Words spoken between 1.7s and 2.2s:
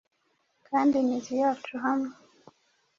hamwe.